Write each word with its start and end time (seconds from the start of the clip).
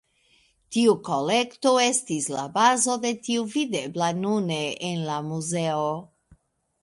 Tiu 0.75 0.93
kolekto 1.09 1.73
estis 1.83 2.29
la 2.37 2.45
bazo 2.55 2.95
de 3.05 3.11
tio 3.27 3.45
videbla 3.55 4.07
nune 4.23 4.59
en 4.91 5.03
la 5.11 5.19
muzeo. 5.29 5.87